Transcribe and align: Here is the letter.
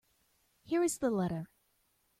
Here 0.63 0.81
is 0.81 0.97
the 0.97 1.11
letter. 1.11 1.51